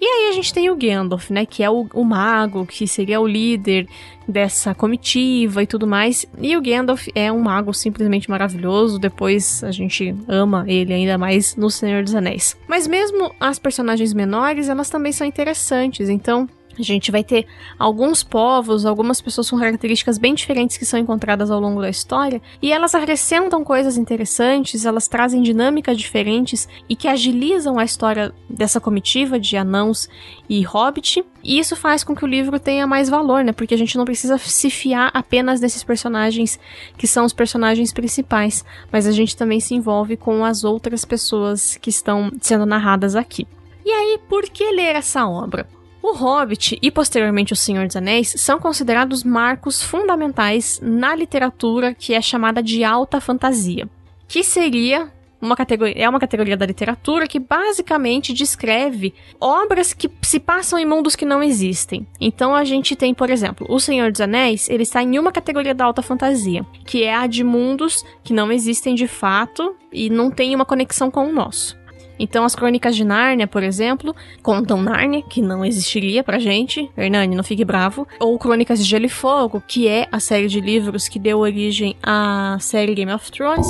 E 0.00 0.06
aí 0.06 0.28
a 0.28 0.32
gente 0.32 0.54
tem 0.54 0.70
o 0.70 0.76
Gandalf, 0.76 1.28
né, 1.28 1.44
que 1.44 1.60
é 1.60 1.68
o, 1.68 1.88
o 1.92 2.04
mago, 2.04 2.64
que 2.64 2.86
seria 2.86 3.20
o 3.20 3.26
líder 3.26 3.88
dessa 4.28 4.72
comitiva 4.76 5.60
e 5.60 5.66
tudo 5.66 5.88
mais. 5.88 6.24
E 6.40 6.56
o 6.56 6.62
Gandalf 6.62 7.08
é 7.16 7.32
um 7.32 7.40
mago 7.40 7.74
simplesmente 7.74 8.30
maravilhoso. 8.30 8.96
Depois 8.96 9.64
a 9.64 9.72
gente 9.72 10.14
ama 10.28 10.64
ele 10.68 10.94
ainda 10.94 11.18
mais 11.18 11.56
no 11.56 11.68
Senhor 11.68 12.04
dos 12.04 12.14
Anéis. 12.14 12.56
Mas 12.68 12.86
mesmo 12.86 13.34
as 13.40 13.58
personagens 13.58 14.12
menores, 14.12 14.68
elas 14.68 14.88
também 14.88 15.10
são 15.10 15.26
interessantes. 15.26 16.08
Então, 16.08 16.48
A 16.78 16.82
gente 16.82 17.10
vai 17.10 17.24
ter 17.24 17.46
alguns 17.78 18.22
povos, 18.22 18.86
algumas 18.86 19.20
pessoas 19.20 19.50
com 19.50 19.58
características 19.58 20.18
bem 20.18 20.34
diferentes 20.34 20.76
que 20.76 20.84
são 20.84 20.98
encontradas 20.98 21.50
ao 21.50 21.60
longo 21.60 21.80
da 21.80 21.90
história, 21.90 22.40
e 22.62 22.72
elas 22.72 22.94
acrescentam 22.94 23.64
coisas 23.64 23.96
interessantes, 23.96 24.84
elas 24.84 25.08
trazem 25.08 25.42
dinâmicas 25.42 25.98
diferentes 25.98 26.68
e 26.88 26.94
que 26.94 27.08
agilizam 27.08 27.78
a 27.78 27.84
história 27.84 28.32
dessa 28.48 28.80
comitiva 28.80 29.38
de 29.38 29.56
anãos 29.56 30.08
e 30.48 30.62
hobbit. 30.62 31.24
E 31.42 31.58
isso 31.58 31.74
faz 31.74 32.04
com 32.04 32.14
que 32.14 32.24
o 32.24 32.28
livro 32.28 32.58
tenha 32.60 32.86
mais 32.86 33.08
valor, 33.08 33.42
né? 33.42 33.52
Porque 33.52 33.74
a 33.74 33.78
gente 33.78 33.96
não 33.96 34.04
precisa 34.04 34.36
se 34.38 34.70
fiar 34.70 35.10
apenas 35.14 35.60
nesses 35.60 35.82
personagens 35.82 36.58
que 36.96 37.06
são 37.06 37.24
os 37.24 37.32
personagens 37.32 37.92
principais, 37.92 38.64
mas 38.92 39.06
a 39.06 39.12
gente 39.12 39.36
também 39.36 39.60
se 39.60 39.74
envolve 39.74 40.16
com 40.16 40.44
as 40.44 40.64
outras 40.64 41.04
pessoas 41.04 41.76
que 41.76 41.90
estão 41.90 42.30
sendo 42.40 42.66
narradas 42.66 43.16
aqui. 43.16 43.46
E 43.84 43.90
aí, 43.90 44.18
por 44.28 44.42
que 44.44 44.70
ler 44.72 44.96
essa 44.96 45.26
obra? 45.26 45.66
O 46.02 46.12
Hobbit 46.14 46.78
e 46.80 46.90
posteriormente 46.90 47.52
O 47.52 47.56
Senhor 47.56 47.86
dos 47.86 47.96
Anéis 47.96 48.34
são 48.36 48.58
considerados 48.58 49.24
marcos 49.24 49.82
fundamentais 49.82 50.80
na 50.82 51.14
literatura 51.14 51.94
que 51.94 52.14
é 52.14 52.20
chamada 52.20 52.62
de 52.62 52.84
alta 52.84 53.20
fantasia, 53.20 53.88
que 54.26 54.42
seria 54.42 55.12
uma 55.40 55.56
categoria, 55.56 55.94
é 55.96 56.08
uma 56.08 56.18
categoria 56.18 56.56
da 56.56 56.66
literatura 56.66 57.26
que 57.26 57.38
basicamente 57.38 58.32
descreve 58.32 59.14
obras 59.40 59.92
que 59.92 60.10
se 60.22 60.40
passam 60.40 60.78
em 60.78 60.86
mundos 60.86 61.14
que 61.14 61.24
não 61.24 61.42
existem. 61.42 62.06
Então 62.20 62.54
a 62.54 62.64
gente 62.64 62.96
tem, 62.96 63.14
por 63.14 63.30
exemplo, 63.30 63.66
O 63.68 63.78
Senhor 63.78 64.10
dos 64.10 64.20
Anéis, 64.20 64.68
ele 64.68 64.82
está 64.82 65.02
em 65.02 65.18
uma 65.18 65.32
categoria 65.32 65.74
da 65.74 65.84
alta 65.84 66.02
fantasia, 66.02 66.66
que 66.84 67.04
é 67.04 67.14
a 67.14 67.26
de 67.26 67.44
mundos 67.44 68.04
que 68.24 68.32
não 68.32 68.50
existem 68.50 68.94
de 68.94 69.06
fato 69.06 69.76
e 69.92 70.10
não 70.10 70.30
tem 70.30 70.54
uma 70.54 70.64
conexão 70.64 71.10
com 71.10 71.28
o 71.28 71.32
nosso. 71.32 71.78
Então, 72.18 72.44
as 72.44 72.54
crônicas 72.54 72.96
de 72.96 73.04
Nárnia, 73.04 73.46
por 73.46 73.62
exemplo, 73.62 74.14
contam 74.42 74.82
Nárnia, 74.82 75.22
que 75.22 75.40
não 75.40 75.64
existiria 75.64 76.24
pra 76.24 76.38
gente. 76.38 76.90
Hernani, 76.96 77.36
não 77.36 77.44
fique 77.44 77.64
bravo. 77.64 78.06
Ou 78.20 78.38
Crônicas 78.38 78.78
de 78.78 78.84
Gelo 78.84 79.06
e 79.06 79.08
Fogo, 79.08 79.62
que 79.66 79.86
é 79.86 80.08
a 80.10 80.20
série 80.20 80.48
de 80.48 80.60
livros 80.60 81.08
que 81.08 81.18
deu 81.18 81.38
origem 81.38 81.96
à 82.02 82.56
série 82.60 82.94
Game 82.94 83.12
of 83.12 83.30
Thrones. 83.30 83.68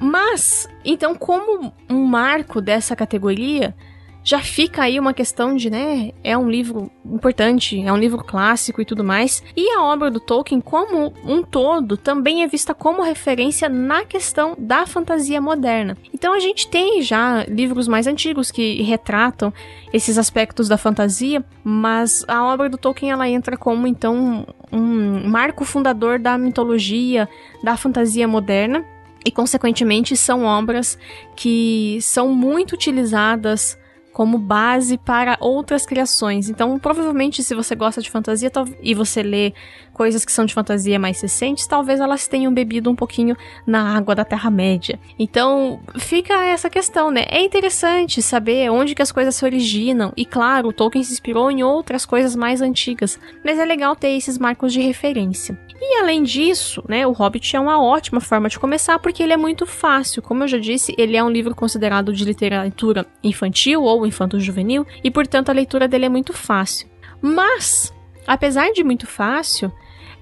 Mas, 0.00 0.68
então, 0.84 1.14
como 1.14 1.72
um 1.88 2.04
marco 2.06 2.60
dessa 2.60 2.96
categoria, 2.96 3.74
já 4.22 4.40
fica 4.40 4.82
aí 4.82 4.98
uma 4.98 5.14
questão 5.14 5.56
de, 5.56 5.70
né, 5.70 6.12
é 6.22 6.36
um 6.36 6.50
livro 6.50 6.90
importante, 7.04 7.80
é 7.80 7.92
um 7.92 7.96
livro 7.96 8.22
clássico 8.22 8.80
e 8.80 8.84
tudo 8.84 9.02
mais. 9.02 9.42
E 9.56 9.70
a 9.70 9.82
obra 9.82 10.10
do 10.10 10.20
Tolkien, 10.20 10.60
como 10.60 11.12
um 11.24 11.42
todo, 11.42 11.96
também 11.96 12.42
é 12.42 12.46
vista 12.46 12.74
como 12.74 13.02
referência 13.02 13.68
na 13.68 14.04
questão 14.04 14.54
da 14.58 14.86
fantasia 14.86 15.40
moderna. 15.40 15.96
Então 16.12 16.34
a 16.34 16.38
gente 16.38 16.68
tem 16.68 17.02
já 17.02 17.44
livros 17.44 17.88
mais 17.88 18.06
antigos 18.06 18.50
que 18.50 18.82
retratam 18.82 19.52
esses 19.92 20.18
aspectos 20.18 20.68
da 20.68 20.76
fantasia, 20.76 21.44
mas 21.64 22.24
a 22.28 22.44
obra 22.44 22.68
do 22.68 22.78
Tolkien 22.78 23.12
ela 23.12 23.28
entra 23.28 23.56
como 23.56 23.86
então 23.86 24.46
um 24.70 25.28
marco 25.28 25.64
fundador 25.64 26.18
da 26.18 26.36
mitologia, 26.36 27.28
da 27.62 27.76
fantasia 27.76 28.28
moderna. 28.28 28.84
E, 29.22 29.30
consequentemente, 29.30 30.16
são 30.16 30.44
obras 30.44 30.98
que 31.36 31.98
são 32.00 32.32
muito 32.32 32.72
utilizadas 32.72 33.78
como 34.12 34.38
base 34.38 34.98
para 34.98 35.36
outras 35.40 35.86
criações. 35.86 36.48
Então, 36.48 36.78
provavelmente, 36.78 37.42
se 37.42 37.54
você 37.54 37.74
gosta 37.74 38.02
de 38.02 38.10
fantasia 38.10 38.50
e 38.82 38.94
você 38.94 39.22
lê 39.22 39.52
coisas 39.92 40.24
que 40.24 40.32
são 40.32 40.44
de 40.44 40.54
fantasia 40.54 40.98
mais 40.98 41.20
recentes, 41.20 41.66
talvez 41.66 42.00
elas 42.00 42.26
tenham 42.26 42.52
bebido 42.52 42.90
um 42.90 42.96
pouquinho 42.96 43.36
na 43.66 43.96
água 43.96 44.14
da 44.14 44.24
Terra-média. 44.24 44.98
Então, 45.18 45.80
fica 45.98 46.34
essa 46.44 46.70
questão, 46.70 47.10
né? 47.10 47.26
É 47.28 47.42
interessante 47.42 48.22
saber 48.22 48.70
onde 48.70 48.94
que 48.94 49.02
as 49.02 49.12
coisas 49.12 49.34
se 49.34 49.44
originam. 49.44 50.12
E 50.16 50.24
claro, 50.24 50.72
Tolkien 50.72 51.04
se 51.04 51.12
inspirou 51.12 51.50
em 51.50 51.62
outras 51.62 52.06
coisas 52.06 52.34
mais 52.34 52.62
antigas, 52.62 53.18
mas 53.44 53.58
é 53.58 53.64
legal 53.64 53.94
ter 53.94 54.08
esses 54.16 54.38
marcos 54.38 54.72
de 54.72 54.80
referência. 54.80 55.58
E 55.82 55.98
além 55.98 56.22
disso, 56.22 56.84
né, 56.86 57.06
o 57.06 57.12
Hobbit 57.12 57.56
é 57.56 57.60
uma 57.60 57.82
ótima 57.82 58.20
forma 58.20 58.50
de 58.50 58.58
começar 58.58 58.98
porque 58.98 59.22
ele 59.22 59.32
é 59.32 59.36
muito 59.36 59.64
fácil. 59.64 60.20
Como 60.20 60.44
eu 60.44 60.48
já 60.48 60.58
disse, 60.58 60.94
ele 60.98 61.16
é 61.16 61.24
um 61.24 61.30
livro 61.30 61.54
considerado 61.54 62.12
de 62.12 62.22
literatura 62.22 63.06
infantil 63.24 63.82
ou 63.82 63.99
infanto-juvenil 64.06 64.86
e, 65.02 65.10
portanto, 65.10 65.50
a 65.50 65.52
leitura 65.52 65.88
dele 65.88 66.06
é 66.06 66.08
muito 66.08 66.32
fácil. 66.32 66.88
Mas, 67.20 67.92
apesar 68.26 68.70
de 68.72 68.82
muito 68.82 69.06
fácil, 69.06 69.72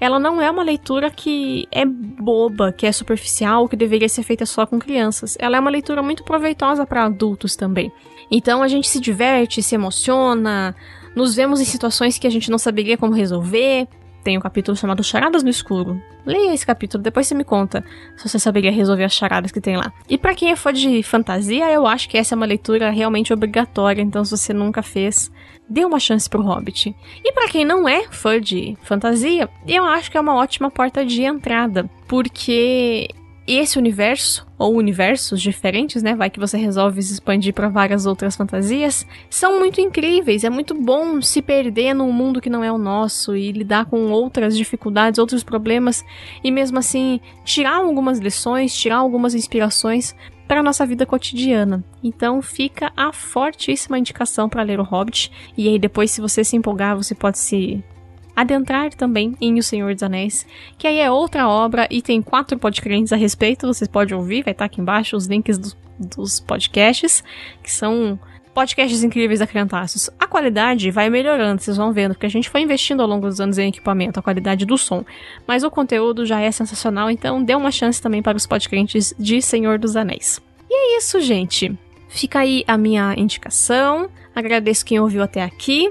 ela 0.00 0.18
não 0.18 0.40
é 0.40 0.50
uma 0.50 0.62
leitura 0.62 1.10
que 1.10 1.66
é 1.72 1.84
boba, 1.84 2.72
que 2.72 2.86
é 2.86 2.92
superficial, 2.92 3.68
que 3.68 3.76
deveria 3.76 4.08
ser 4.08 4.22
feita 4.22 4.46
só 4.46 4.64
com 4.64 4.78
crianças. 4.78 5.36
Ela 5.40 5.56
é 5.56 5.60
uma 5.60 5.70
leitura 5.70 6.02
muito 6.02 6.22
proveitosa 6.22 6.86
para 6.86 7.04
adultos 7.04 7.56
também. 7.56 7.92
Então 8.30 8.62
a 8.62 8.68
gente 8.68 8.88
se 8.88 9.00
diverte, 9.00 9.62
se 9.62 9.74
emociona, 9.74 10.74
nos 11.16 11.34
vemos 11.34 11.60
em 11.60 11.64
situações 11.64 12.18
que 12.18 12.26
a 12.26 12.30
gente 12.30 12.50
não 12.50 12.58
saberia 12.58 12.96
como 12.96 13.12
resolver 13.12 13.88
tem 14.28 14.36
um 14.36 14.42
capítulo 14.42 14.76
chamado 14.76 15.02
Charadas 15.02 15.42
no 15.42 15.48
Escuro. 15.48 16.02
Leia 16.26 16.52
esse 16.52 16.66
capítulo, 16.66 17.02
depois 17.02 17.26
você 17.26 17.34
me 17.34 17.44
conta 17.44 17.82
se 18.14 18.28
você 18.28 18.38
saberia 18.38 18.70
resolver 18.70 19.04
as 19.04 19.14
charadas 19.14 19.50
que 19.50 19.58
tem 19.58 19.74
lá. 19.74 19.90
E 20.06 20.18
para 20.18 20.34
quem 20.34 20.50
é 20.50 20.56
fã 20.56 20.70
de 20.70 21.02
fantasia, 21.02 21.72
eu 21.72 21.86
acho 21.86 22.06
que 22.10 22.18
essa 22.18 22.34
é 22.34 22.36
uma 22.36 22.44
leitura 22.44 22.90
realmente 22.90 23.32
obrigatória, 23.32 24.02
então 24.02 24.22
se 24.22 24.36
você 24.36 24.52
nunca 24.52 24.82
fez, 24.82 25.32
dê 25.66 25.82
uma 25.82 25.98
chance 25.98 26.28
pro 26.28 26.42
Hobbit. 26.42 26.94
E 27.24 27.32
para 27.32 27.48
quem 27.48 27.64
não 27.64 27.88
é 27.88 28.02
fã 28.10 28.38
de 28.38 28.76
fantasia, 28.82 29.48
eu 29.66 29.84
acho 29.86 30.10
que 30.10 30.18
é 30.18 30.20
uma 30.20 30.34
ótima 30.34 30.70
porta 30.70 31.06
de 31.06 31.22
entrada, 31.22 31.88
porque 32.06 33.08
esse 33.56 33.78
universo, 33.78 34.46
ou 34.58 34.76
universos 34.76 35.40
diferentes, 35.40 36.02
né? 36.02 36.14
Vai 36.14 36.28
que 36.28 36.38
você 36.38 36.58
resolve 36.58 37.02
se 37.02 37.14
expandir 37.14 37.54
para 37.54 37.68
várias 37.68 38.04
outras 38.04 38.36
fantasias, 38.36 39.06
são 39.30 39.58
muito 39.58 39.80
incríveis. 39.80 40.44
É 40.44 40.50
muito 40.50 40.74
bom 40.74 41.22
se 41.22 41.40
perder 41.40 41.94
num 41.94 42.12
mundo 42.12 42.40
que 42.40 42.50
não 42.50 42.62
é 42.62 42.70
o 42.70 42.78
nosso 42.78 43.36
e 43.36 43.52
lidar 43.52 43.86
com 43.86 44.10
outras 44.10 44.56
dificuldades, 44.56 45.18
outros 45.18 45.42
problemas 45.42 46.04
e 46.42 46.50
mesmo 46.50 46.78
assim 46.78 47.20
tirar 47.44 47.76
algumas 47.76 48.18
lições, 48.18 48.76
tirar 48.76 48.96
algumas 48.96 49.34
inspirações 49.34 50.14
para 50.46 50.62
nossa 50.62 50.86
vida 50.86 51.04
cotidiana. 51.04 51.84
Então 52.02 52.40
fica 52.42 52.90
a 52.96 53.12
fortíssima 53.12 53.98
indicação 53.98 54.48
para 54.48 54.62
ler 54.62 54.80
o 54.80 54.84
Hobbit. 54.84 55.30
E 55.56 55.68
aí 55.68 55.78
depois, 55.78 56.10
se 56.10 56.20
você 56.20 56.42
se 56.42 56.56
empolgar, 56.56 56.96
você 56.96 57.14
pode 57.14 57.38
se 57.38 57.84
adentrar 58.40 58.94
também 58.94 59.34
em 59.40 59.58
O 59.58 59.62
Senhor 59.64 59.92
dos 59.92 60.02
Anéis, 60.04 60.46
que 60.78 60.86
aí 60.86 61.00
é 61.00 61.10
outra 61.10 61.48
obra 61.48 61.88
e 61.90 62.00
tem 62.00 62.22
quatro 62.22 62.56
podcasts 62.56 63.12
a 63.12 63.16
respeito, 63.16 63.66
vocês 63.66 63.88
podem 63.88 64.16
ouvir, 64.16 64.44
vai 64.44 64.52
estar 64.52 64.64
aqui 64.64 64.80
embaixo 64.80 65.16
os 65.16 65.26
links 65.26 65.58
do, 65.58 65.72
dos 65.98 66.38
podcasts, 66.38 67.24
que 67.60 67.70
são 67.70 68.16
podcasts 68.54 69.02
incríveis 69.02 69.40
da 69.40 69.46
Criantaços. 69.46 70.08
A 70.20 70.26
qualidade 70.28 70.88
vai 70.92 71.10
melhorando, 71.10 71.60
vocês 71.60 71.76
vão 71.76 71.92
vendo, 71.92 72.14
porque 72.14 72.26
a 72.26 72.30
gente 72.30 72.48
foi 72.48 72.60
investindo 72.60 73.00
ao 73.00 73.08
longo 73.08 73.26
dos 73.26 73.40
anos 73.40 73.58
em 73.58 73.68
equipamento, 73.68 74.20
a 74.20 74.22
qualidade 74.22 74.64
do 74.64 74.78
som. 74.78 75.04
Mas 75.44 75.64
o 75.64 75.70
conteúdo 75.70 76.24
já 76.24 76.40
é 76.40 76.52
sensacional, 76.52 77.10
então 77.10 77.42
dê 77.42 77.56
uma 77.56 77.72
chance 77.72 78.00
também 78.00 78.22
para 78.22 78.36
os 78.36 78.46
podcasts 78.46 79.12
de 79.18 79.42
Senhor 79.42 79.80
dos 79.80 79.96
Anéis. 79.96 80.40
E 80.70 80.74
é 80.74 80.98
isso, 80.98 81.20
gente. 81.20 81.76
Fica 82.08 82.38
aí 82.38 82.62
a 82.68 82.78
minha 82.78 83.14
indicação. 83.16 84.08
Agradeço 84.32 84.84
quem 84.84 85.00
ouviu 85.00 85.24
até 85.24 85.42
aqui. 85.42 85.90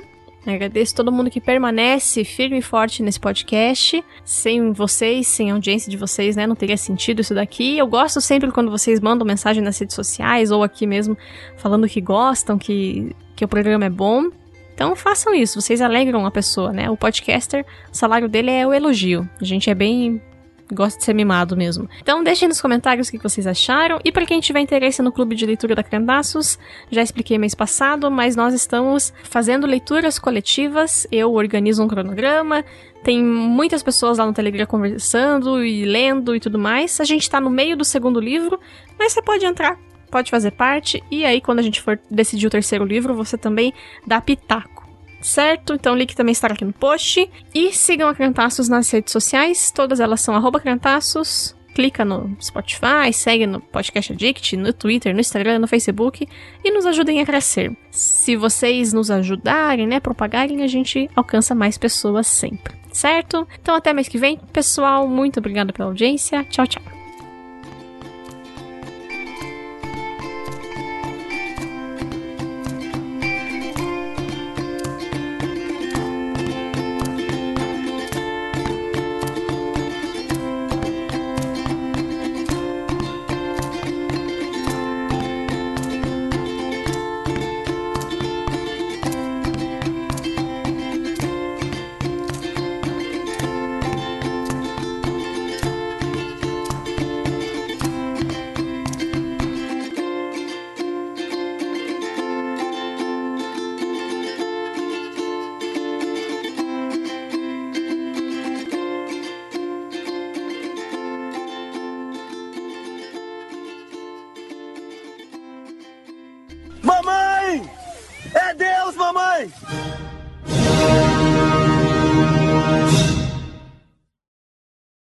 Agradeço 0.53 0.95
todo 0.95 1.11
mundo 1.11 1.29
que 1.29 1.41
permanece 1.41 2.23
firme 2.23 2.59
e 2.59 2.61
forte 2.61 3.03
nesse 3.03 3.19
podcast. 3.19 4.03
Sem 4.23 4.71
vocês, 4.71 5.27
sem 5.27 5.51
a 5.51 5.53
audiência 5.53 5.89
de 5.89 5.97
vocês, 5.97 6.35
né? 6.35 6.47
Não 6.47 6.55
teria 6.55 6.77
sentido 6.77 7.21
isso 7.21 7.33
daqui. 7.33 7.77
Eu 7.77 7.87
gosto 7.87 8.21
sempre 8.21 8.51
quando 8.51 8.71
vocês 8.71 8.99
mandam 8.99 9.25
mensagem 9.25 9.61
nas 9.61 9.77
redes 9.77 9.95
sociais 9.95 10.51
ou 10.51 10.63
aqui 10.63 10.87
mesmo 10.87 11.17
falando 11.57 11.87
que 11.87 12.01
gostam, 12.01 12.57
que, 12.57 13.15
que 13.35 13.43
o 13.43 13.47
programa 13.47 13.85
é 13.85 13.89
bom. 13.89 14.29
Então 14.73 14.95
façam 14.95 15.33
isso, 15.33 15.59
vocês 15.59 15.81
alegram 15.81 16.25
a 16.25 16.31
pessoa, 16.31 16.71
né? 16.71 16.87
O 16.89 16.95
podcaster, 16.95 17.65
o 17.91 17.97
salário 17.97 18.29
dele 18.29 18.51
é 18.51 18.65
o 18.65 18.71
elogio. 18.71 19.27
A 19.41 19.43
gente 19.43 19.69
é 19.71 19.73
bem 19.73 20.21
gosta 20.71 20.99
de 20.99 21.05
ser 21.05 21.13
mimado 21.13 21.55
mesmo. 21.55 21.89
Então 22.01 22.23
deixem 22.23 22.47
nos 22.47 22.61
comentários 22.61 23.07
o 23.07 23.11
que 23.11 23.17
vocês 23.17 23.47
acharam. 23.47 23.99
E 24.03 24.11
para 24.11 24.25
quem 24.25 24.39
tiver 24.39 24.59
interesse 24.59 25.01
no 25.01 25.11
clube 25.11 25.35
de 25.35 25.45
leitura 25.45 25.75
da 25.75 25.83
Crendaços, 25.83 26.57
já 26.91 27.01
expliquei 27.01 27.37
mês 27.37 27.55
passado, 27.55 28.09
mas 28.11 28.35
nós 28.35 28.53
estamos 28.53 29.13
fazendo 29.23 29.67
leituras 29.67 30.19
coletivas. 30.19 31.07
Eu 31.11 31.33
organizo 31.33 31.83
um 31.83 31.87
cronograma. 31.87 32.63
Tem 33.03 33.23
muitas 33.23 33.81
pessoas 33.81 34.17
lá 34.17 34.25
no 34.25 34.33
Telegram 34.33 34.65
conversando 34.65 35.63
e 35.63 35.85
lendo 35.85 36.35
e 36.35 36.39
tudo 36.39 36.59
mais. 36.59 36.99
A 36.99 37.05
gente 37.05 37.21
está 37.21 37.39
no 37.39 37.49
meio 37.49 37.77
do 37.77 37.85
segundo 37.85 38.19
livro, 38.19 38.59
mas 38.99 39.13
você 39.13 39.21
pode 39.21 39.45
entrar, 39.45 39.77
pode 40.11 40.29
fazer 40.29 40.51
parte. 40.51 41.01
E 41.09 41.23
aí, 41.23 41.39
quando 41.39 41.59
a 41.59 41.63
gente 41.63 41.81
for 41.81 41.99
decidir 42.09 42.47
o 42.47 42.49
terceiro 42.49 42.83
livro, 42.83 43.13
você 43.13 43.37
também 43.37 43.73
dá 44.05 44.19
pitaco 44.19 44.76
certo? 45.21 45.73
Então 45.73 45.93
o 45.93 45.97
link 45.97 46.15
também 46.15 46.31
estará 46.31 46.53
aqui 46.53 46.65
no 46.65 46.73
post. 46.73 47.29
E 47.53 47.73
sigam 47.73 48.09
a 48.09 48.15
Crantaços 48.15 48.69
nas 48.69 48.89
redes 48.89 49.11
sociais, 49.11 49.71
todas 49.71 49.99
elas 49.99 50.21
são 50.21 50.35
arroba 50.35 50.59
Crantaços. 50.59 51.55
Clica 51.73 52.03
no 52.03 52.35
Spotify, 52.41 53.13
segue 53.13 53.45
no 53.45 53.61
Podcast 53.61 54.11
Addict, 54.11 54.57
no 54.57 54.73
Twitter, 54.73 55.13
no 55.13 55.19
Instagram, 55.19 55.59
no 55.59 55.67
Facebook 55.67 56.27
e 56.63 56.71
nos 56.71 56.87
ajudem 56.87 57.21
a 57.21 57.25
crescer. 57.25 57.71
Se 57.91 58.35
vocês 58.35 58.93
nos 58.93 59.11
ajudarem, 59.11 59.85
né, 59.85 59.99
propagarem, 59.99 60.63
a 60.63 60.67
gente 60.67 61.07
alcança 61.15 61.53
mais 61.53 61.77
pessoas 61.77 62.25
sempre, 62.25 62.73
certo? 62.91 63.47
Então 63.61 63.75
até 63.75 63.93
mês 63.93 64.07
que 64.07 64.17
vem, 64.17 64.39
pessoal, 64.51 65.07
muito 65.07 65.39
obrigada 65.39 65.71
pela 65.71 65.89
audiência. 65.89 66.43
Tchau, 66.45 66.65
tchau. 66.65 66.96